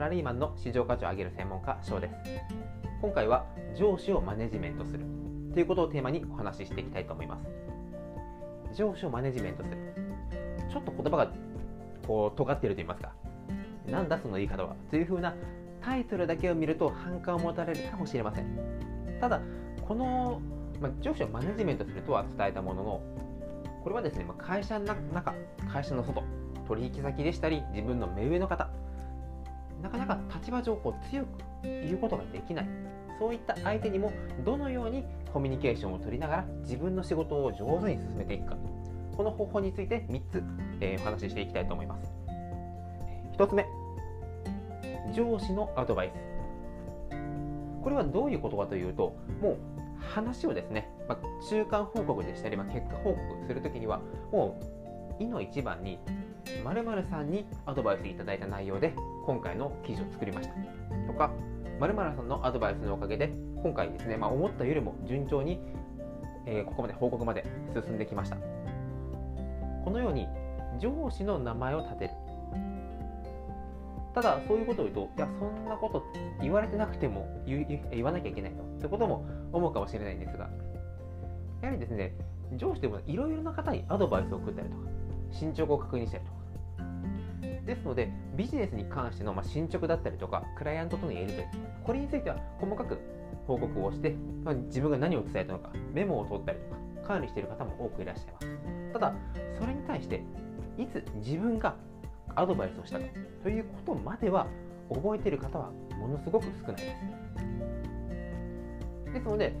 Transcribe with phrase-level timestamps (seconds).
[0.00, 2.14] ラリーマンの市場価値を上げる専門家翔です。
[3.02, 3.44] 今回は
[3.76, 5.04] 上司をマネジメントする。
[5.52, 7.44] ということをテーマにお話ししていきたいと思います。
[8.74, 9.76] 上司をマネジメントする。
[10.70, 11.30] ちょっと言葉が
[12.06, 13.12] こう尖っていると言いますか。
[13.90, 14.74] なんだその言い方は。
[14.90, 15.34] というふうな
[15.82, 18.46] タイトルだけを見ると反感を持たれるかもしれません。
[19.20, 19.42] ただ
[19.86, 20.40] この、
[20.80, 23.02] まあ、上司をマネジメントするとは伝えたものの
[23.82, 25.34] これはですね、まあ、会社の中
[25.70, 26.24] 会社の外
[26.66, 28.70] 取引先でしたり自分の目上の方
[29.82, 31.28] なかなか立場上こう強く
[31.62, 32.68] 言うことができない。
[33.18, 34.12] そういった相手にも
[34.44, 38.56] どのようにコミュニケーションを取りながら自分の仕事を上手に進めていくか。
[39.16, 40.42] この方法について3つ、
[40.80, 42.10] えー、お話ししていきたいと思います。
[43.36, 43.66] 1つ目
[45.14, 46.30] 上司のアドバイス。
[47.82, 49.56] これはどういうことかというともう
[50.00, 54.00] 話をですね、まあ、中間報告でしたり、まあ、結果報告するときには
[54.32, 54.58] も
[55.18, 55.98] ういの一番に
[56.64, 58.94] 〇〇さんにアドバイスいただいた内容で
[59.26, 60.54] 今回の記事を作りました。
[61.06, 61.30] とか
[61.78, 63.32] 〇〇さんのアドバイスのおかげで
[63.62, 65.60] 今回ですね、まあ、思ったよりも順調に、
[66.46, 68.36] えー、ここまで報告まで進んできました。
[69.84, 70.28] このように
[70.78, 72.10] 上司の名前を立てる。
[74.14, 76.04] ただそういうことを言うといやそんなこと
[76.42, 80.50] 言われてなくても言わなきゃいけないのってことも思うかもしれないんですが
[81.62, 82.14] やはりですね
[82.56, 84.82] 上司でもいろいろな方にアドバイスを送ったりとか
[85.30, 86.39] 進捗を確認したりとか
[87.66, 91.44] ですのでビジネスに関してのま進捗だったりとかクライアントとのやり取り
[91.84, 92.98] これについては細かく
[93.46, 96.64] 報告をして、まあ、自分が何を伝えたのかメモを取ったりと
[97.04, 98.92] か管理している方も多くいらっしゃいます。
[98.92, 99.14] ただ
[99.58, 100.22] それに対して
[100.78, 101.76] いつ自分が
[102.34, 103.04] アドバイスをしたか
[103.42, 104.46] ということまでは
[104.88, 107.20] 覚えている方はものすごく少ないです。
[109.12, 109.52] ですので、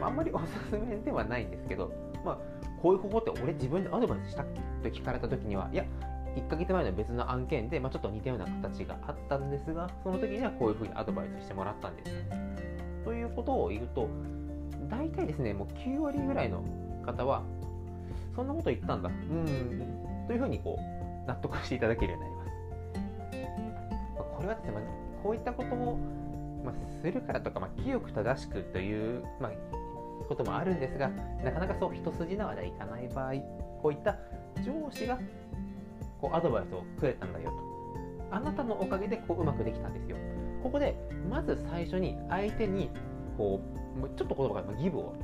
[0.00, 1.92] あ、んまり おすすめではないんですけど、
[2.24, 2.38] まあ、
[2.80, 4.42] こういう方法って俺自分でアドバイスした
[4.82, 5.84] と聞かれた時にはいや
[6.36, 12.12] 1ヶ月前の別の案件で、まあ、ちょっと似たような形があったんですがその時にはこういうふうにアドバイスしてもらったんです。
[13.04, 14.08] ということを言うと
[14.88, 16.62] 大体ですねもう9割ぐらいの
[17.04, 17.42] 方は
[18.34, 19.08] そんなこと言ったんだ。
[19.08, 22.46] うんというふうにこう納得していただけるようになります。
[24.36, 24.80] これはですね、ま、
[25.22, 25.98] こういったことを、
[26.64, 29.52] まあ、するからとか、まあ、清く正しくという、まあ、
[30.28, 31.08] こともあるんですが
[31.42, 33.32] なかなかそう一筋縄ではいかない場合
[33.82, 34.18] こういった
[34.64, 35.18] 上司が
[36.26, 38.34] こうアドバイスをくれたんだよと。
[38.34, 40.16] あなたのおかげでこううまくできたんですよ。
[40.62, 40.96] ここで
[41.30, 42.90] まず最初に相手に
[43.38, 43.60] こ
[44.02, 45.14] うちょっと言葉がギブを。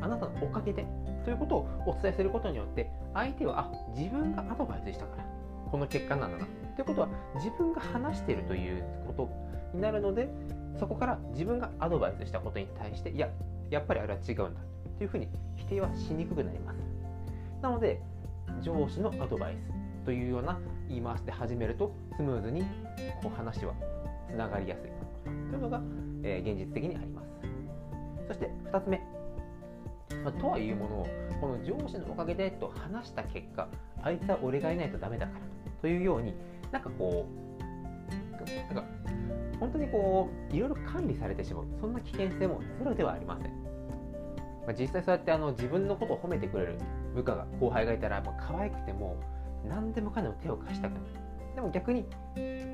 [0.00, 0.84] あなたのおかげで
[1.24, 5.24] ということをお伝えすることによって相手はあ自分がアドバイスしたから。
[5.70, 6.46] この結果なんだな。
[6.74, 9.30] ということは自分が話しているということ
[9.72, 10.28] になるので
[10.78, 13.28] そこから自分がアドバイスしたことに対していや
[13.70, 14.60] やっぱりあれは違うんだ。
[14.98, 16.76] というふうに否定はしにくくなります。
[17.62, 18.00] なので
[18.62, 20.58] 上司のアドバイスというような
[20.88, 22.62] 言い回しで始めるとスムーズに
[23.22, 23.74] こう話は
[24.28, 24.90] つながりやすい。
[25.50, 25.80] というのが、
[26.22, 27.26] えー、現実的にあります。
[28.28, 28.98] そして2つ目、
[30.24, 31.06] まあ、とはいうものを
[31.40, 33.68] この上司のおかげでと話した結果
[34.02, 35.40] あいつは俺がいないとダメだから
[35.80, 36.34] というように
[36.72, 37.26] なんかこ
[37.60, 38.84] うなんか
[39.60, 41.64] 本当にこういろいろ管理されてしまう。
[41.80, 43.50] そんな危険性もゼロではありません、
[44.66, 46.78] まあ、実際そうやってあの自分のことを褒めてくれる。
[47.16, 49.16] 部下が後輩がいたらもう可愛くても
[49.68, 51.02] 何でもかんでも手を貸したくない。
[51.56, 52.04] でも逆に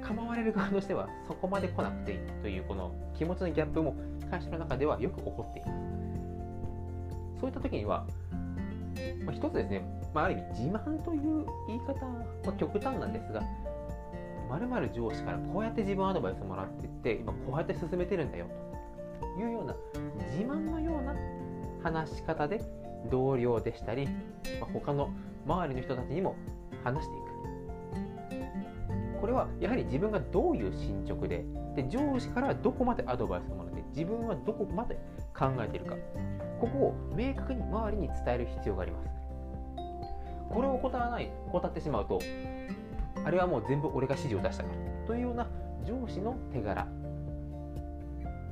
[0.03, 3.94] 構われる側としてはそこまで来なくていいというこの気持ちのギャップも
[4.28, 8.04] 会社の中ではよく起こっていますそういった時には、
[9.25, 13.41] まあ、一つですね、まあ、ある意味自慢という言い方は極端なんですが
[14.50, 18.47] まるまる上司からこうやって自分アドバイスもらってって今こうやって進めてるんだよ
[19.20, 19.76] というような
[20.32, 21.14] 自慢のような
[21.84, 22.60] 話し方で
[23.10, 24.06] 同僚でしたり、
[24.60, 25.10] まあ、他の
[25.46, 26.36] 周りの人たちにも
[26.84, 27.32] 話していく。
[29.20, 31.44] これはやはり自分がどういう進捗で
[31.76, 34.96] で上司からどこまでアドバイスをもらって自分はどこまで
[35.36, 35.96] 考えているか。
[36.60, 39.08] ここを明確に周りに伝える必要があります。
[40.50, 42.20] これを怠らない怠ってしまうと
[43.25, 44.70] あれはもう全部俺が指示を出したか。
[44.70, 45.49] らというような
[45.84, 46.87] 上司の手柄。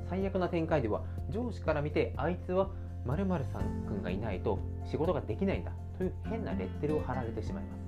[0.09, 2.71] 最悪な展開では上司から見てあいつは
[3.05, 7.81] 〇〇さんくんがいないと仕事ができないんだという変なレッテルを貼られてしまいます。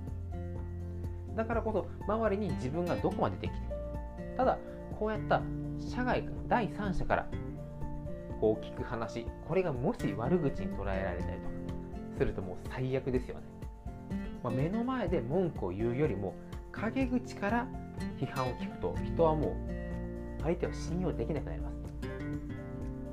[1.36, 4.58] だからこそ周りに自分がどこまでできているただ
[4.98, 5.40] こうやった
[5.80, 7.26] 社外第三者から
[8.40, 11.52] こう聞く話これがもし悪口に捉えられたりとか
[12.18, 13.42] するともう最悪ですよね、
[14.42, 16.34] まあ、目の前で文句を言うよりも
[16.70, 17.66] 陰口から
[18.20, 19.56] 批判を聞くと人はも
[20.38, 21.72] う相手を信用できなくなります。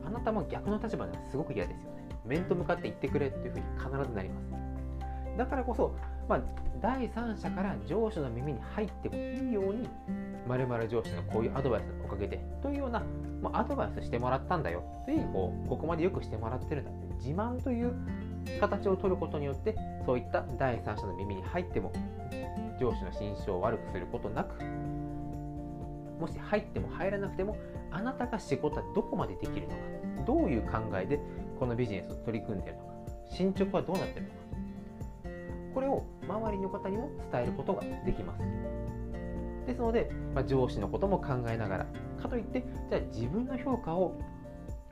[0.06, 1.89] あなたも逆の立場ではすごく嫌ですよ
[2.26, 4.48] 面と向かって言ってくれっていうふうに必ずなります。
[5.38, 5.96] だからこそ、
[6.28, 6.42] まあ、
[6.82, 9.88] 第三者から上司の耳に入ってもいいように
[10.48, 13.04] まる上司のこういうアドバイスのおかげでというような、
[13.42, 14.84] まあ、アドバイスしてもらったんだよ。
[15.06, 17.94] というこうここまでよくしてもらってるんだって自慢という
[18.60, 19.76] 形を取ることによって
[20.06, 21.92] そういった第三者の耳に入っても
[22.80, 24.64] 上司の心象を悪くすることなく
[26.20, 27.56] もし入っても入らなくても
[27.92, 29.76] あなたが仕事はどこまでできるのか
[30.26, 31.20] どういう考えで
[31.60, 32.94] このビジネスを取り組んでいるのか
[33.36, 34.40] 進捗はどうなっているのか
[35.74, 38.44] これを周りの方にも伝えることができます。
[39.68, 41.86] ですので、まあ、上司のことも考えながら
[42.20, 44.20] かといってじゃあ自分の評価を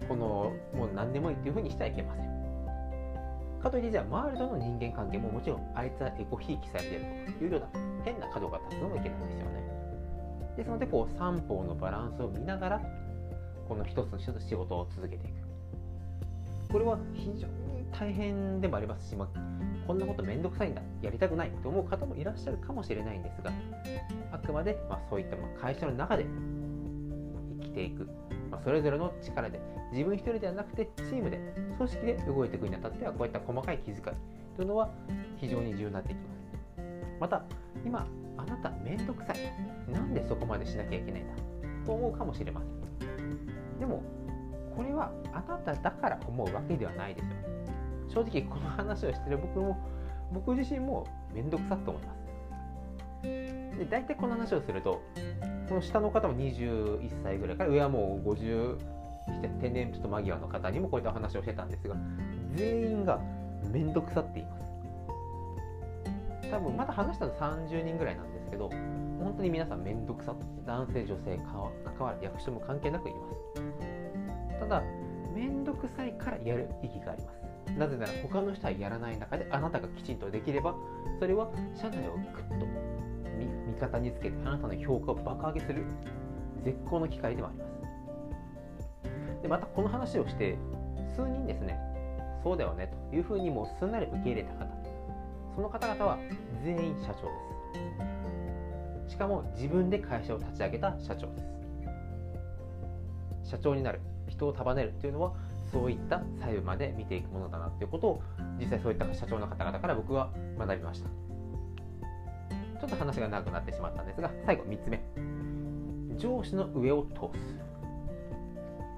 [0.08, 2.28] このもう何でもいいっていうふうにしてはいけません。
[3.62, 7.02] かといってじゃあ周りとの人間関係ももちろんあいつはエコひいきされてる
[7.40, 7.68] というような
[8.06, 9.58] 変な角が立つのもいけないんですよね。
[10.58, 12.82] ですのでこう三方のバランスを見ながら
[13.68, 15.47] この一つの一つ仕事を続けていく。
[16.72, 19.40] これは非常に大変でもありますし、まあ、
[19.88, 23.52] こんなことめんどくさいんだやりたくないと思う方もいらっしゃるかもしれないんですが
[24.32, 26.26] あくまで、まあ、そういったま会社の中で
[27.62, 28.08] 生きていく、
[28.52, 29.60] まあ、それぞれの力で
[29.94, 31.40] 自分一人ではなくてチームで
[31.78, 34.02] 組織で動いていくにあたってはこういった細かい気遣い
[34.58, 34.90] というのは
[35.38, 36.38] 非常に重要になっていきます。
[37.20, 37.44] また
[37.86, 39.92] 今あなためんどくさい。
[39.92, 41.34] なんでそこまでしなきゃいけないんだ
[41.86, 43.80] と思うかもしれません。
[43.80, 44.02] でも
[44.78, 47.32] これはあなただから思うわけではないですよ。
[48.10, 49.78] 正直この話をしてる僕も
[50.32, 52.18] 僕自身もめんどくさと思います。
[53.24, 55.02] で大体この話をすると
[55.68, 58.78] この下の方も21歳ぐらいから上はもう50
[59.60, 61.96] 定年ちょっと間際の方にもこういった話をしてたんですが
[62.56, 63.20] 全員が
[63.72, 64.68] めんどくさっています。
[66.52, 68.70] 多分まだ話したの30人ぐらいなんですけど
[69.20, 70.34] 本当に皆さんめんどくさ
[70.66, 71.62] 男性女性関
[72.00, 73.57] わる役所も関係なく言います。
[74.60, 74.84] ただ
[75.36, 77.38] めんどくさいからやる意義があります。
[77.78, 80.76] なぜなら他の人はやらない中であなたがきちんとできれば
[81.20, 82.66] それは社内をぐっと
[83.38, 85.84] 味方につけてあなたの評価を爆上げする
[86.64, 89.42] 絶好の機会でもあります。
[89.44, 90.58] でまたこの話をして
[91.16, 91.80] 数人ですね
[92.44, 94.68] そうだよねというふうにもうすんなり受け入れた方
[95.56, 96.18] その方々は
[96.64, 97.30] 全員社長で
[99.08, 99.12] す。
[99.12, 101.42] しかも自分で会社を立ち上げた社長で
[103.44, 103.52] す。
[103.52, 104.02] 社長になる。
[104.28, 105.34] 人を束ねるというのは
[105.72, 108.22] そういった細部まで見ていくものだなということを
[108.60, 111.10] 実際そういった社長の方々から僕は学びました。
[112.80, 115.02] ちょっと話が長くなってしまったんですが最後3つ目。
[116.18, 117.56] 上司の上を通す。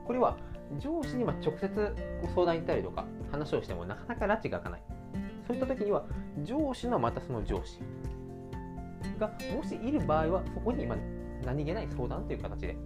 [0.05, 0.37] これは
[0.77, 1.95] 上司に直接
[2.35, 4.81] 相談に行ったりとか話をしてもなかなか拉致が開かない。
[5.47, 6.05] そういった時には
[6.43, 7.79] 上司のまたその上司
[9.19, 10.95] がもしいる場合はそこに今
[11.45, 12.77] 何気ない相談という形で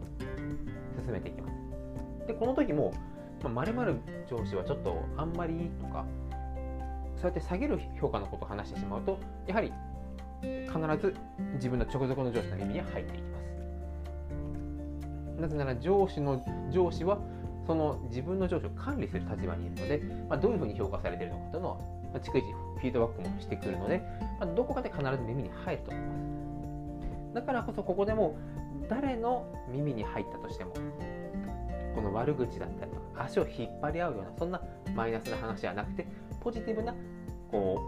[1.03, 1.42] 進めていきます。
[2.27, 2.93] でこの時も
[3.49, 3.99] まる、る
[4.29, 6.05] 上司はちょっとあんまりとか
[7.17, 9.73] そうやって下げる評価のことを話してしまうとやはり
[10.41, 11.15] 必ず
[11.55, 13.43] 自分の直属の上司の耳に入っていきます。
[15.41, 17.19] なぜなら上司の上司は
[17.65, 21.83] その自分の上司を管理する立場にいるので、まあ、どういうふうに評価されているのかというのは、ま
[22.15, 24.01] あ、逐次フィードバックもしてくるので、
[24.39, 26.17] まあ、どこかで必ず耳に入ると思いま
[27.31, 27.35] す。
[27.35, 28.35] だからこそここでも
[28.89, 30.73] 誰の耳に入ったとしても
[31.93, 34.61] この悪口だったりとか足を引っ張り合うようなそんな
[34.95, 36.07] マイナスな話ではなくて
[36.41, 36.93] ポジティブな
[37.51, 37.79] こ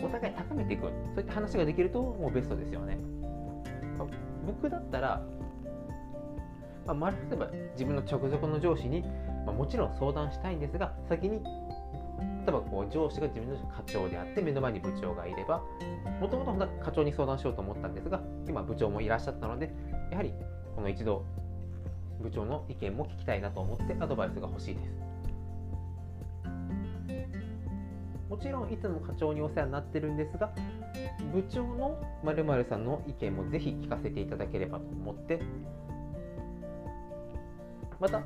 [0.00, 2.98] うお互い高めていくそういった話ができるともうベストですよね。
[4.46, 5.22] 僕だったら、
[6.86, 9.02] まあ、例えば自分の直属の上司に、
[9.44, 15.62] まあ、もちろん相談したいんですが先に例えばこう上司が自分の課長であって目の前に部長がいれば
[16.20, 19.72] もともと課長に相談しようと思ったんですが今部長もいらっしゃったので
[20.10, 20.32] やはり
[20.74, 21.24] この一度
[22.20, 24.90] 部長の意見も聞きたいなと思ってアドバイスが欲しいです。
[28.28, 30.52] もちろんいつも課長にお世話になってるんですが
[31.34, 35.40] 部長の〇〇さんの意見もぜひ聞かせていただければと思って。
[38.00, 38.22] また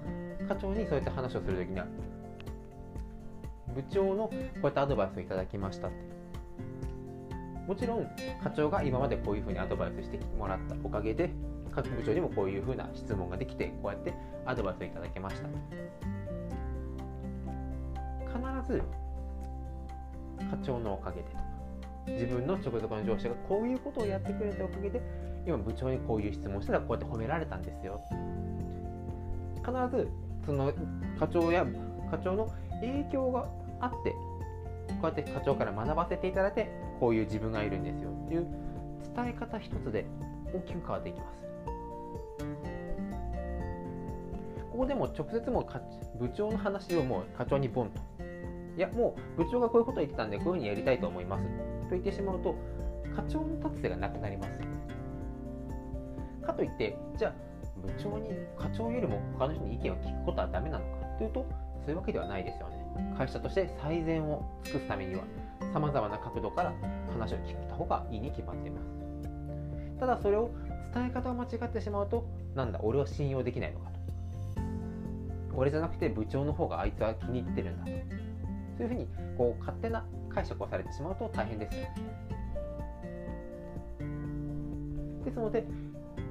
[0.49, 1.87] 課長にそういった話をするときには
[3.75, 4.31] 部長のこ
[4.65, 5.91] ういったアドバイスをいただきました
[7.67, 8.07] もちろん
[8.43, 11.31] 課長が今までこういうふうにアドバイスしてもらったおかげで
[11.75, 14.14] 各部長にもこういうふうな質問ができてこうやって
[14.47, 15.49] アドバイスをいただけました。
[18.28, 18.83] 必ず
[20.50, 21.43] 課長のおかげでとか
[22.07, 25.00] 自分の直属の上司がこういうことをやってくれたおかげで
[25.47, 28.00] 今部長にこういう質問したらこうやって褒められたんですよ。
[29.64, 30.09] 必ず
[30.45, 30.73] その
[31.19, 31.66] 課長や
[32.11, 32.49] 課長の
[32.81, 33.49] 影響が
[33.81, 34.16] あってこ
[35.02, 38.47] うやって課長から学ばせていただいてこういう自分がいるんですよっていう
[39.16, 40.04] 伝え方一つで
[40.52, 41.54] 大きく変わっていきます。
[44.75, 45.64] ここでも直接も
[46.19, 48.00] 部長の話をもう課長にボンと。
[48.76, 51.45] いやもう部長がこういうこと言ってたんでこういうふうにやりたいと思います。
[51.45, 52.57] と言ってしまうと
[53.14, 54.50] 課長の立つ瀬がなくなります。
[56.45, 57.35] かといってじゃあ
[57.81, 61.07] 部長に課長よりも他の人に意見を聞くことはダメなのか。
[61.19, 61.47] というと
[61.83, 63.14] そういうわけではないですよね。
[63.16, 65.23] 会社として最善を尽くすためには
[65.73, 66.75] さまざまな角度から
[67.12, 68.87] 話を聞いた方がいいに決まっています。
[70.00, 70.50] ただそれを
[70.93, 72.26] 伝え方を間違ってしまうと
[72.57, 73.94] なんだ俺は信用できないのか。
[75.57, 77.91] 俺じゃなくて部長の方があいつは気に入ってるんだと。
[78.77, 79.09] そういうふうに
[79.39, 81.87] こう勝手な解釈をされてしまうと大変ですよ
[85.25, 85.65] ですので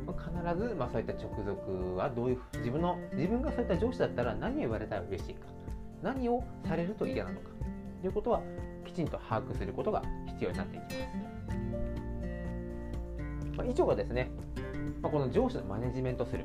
[0.05, 5.47] 必ず、まあ、そういった直属はどういう自分の自分がそういった上司だったら何を言われたら嬉しいか。
[6.01, 7.49] 何をされると嫌なのか。
[8.01, 8.41] ということは
[8.85, 10.97] きちんと把握することが必要になっていきます、
[13.57, 14.29] まあ、以上がですね、
[15.01, 16.43] まあ、この上司のマネジメントする。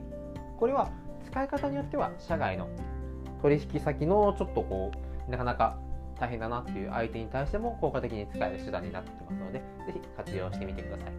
[0.59, 0.91] これは
[1.31, 2.69] 使い方によっては社外の
[3.43, 4.91] 取引先のちょっとこ
[5.29, 5.79] うなかなか
[6.19, 11.13] 大変だなっていう相手に対しても効果的に使える手段になってきますのでぜひ活用してみてください。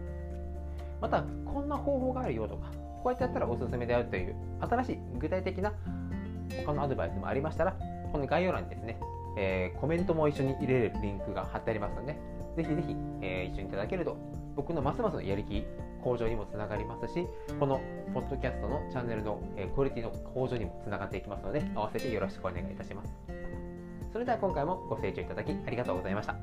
[1.00, 2.70] またこんな方法があるよとか
[3.02, 5.72] こうやってやったらおすすめであるという新しい具体的な
[6.66, 7.76] 他のアドバイスもありましたら
[8.12, 9.00] この概要欄にですね、
[9.38, 12.16] えー、コメントも一緒に入れるリンクが貼ってありますので
[12.56, 14.18] ぜひぜひ、え、一緒にいただけると
[14.60, 15.64] 僕のますますのやる気
[16.04, 17.26] 向上にもつながりますし
[17.58, 17.80] この
[18.12, 23.10] ポッドキャストのチャンネルの、え、クオリティの向上にもつながっていきますので合わせてよろしくお願いいたします。
[24.12, 26.36] それでは今回もご清聴いただきありがとうございました。